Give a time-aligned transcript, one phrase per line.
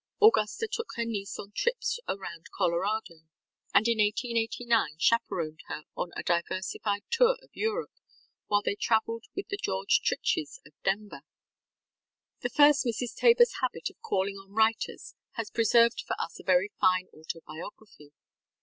[0.19, 3.19] Augusta took her niece on trips around Colorado
[3.71, 7.91] and in 1889 chaperoned her on a diversified tour of Europe
[8.47, 11.21] while they traveled with the George Tritches of Denver.
[12.39, 13.13] The first Mrs.
[13.15, 18.11] TaborŌĆÖs habit of calling on writers has preserved for us a very fine autobiography.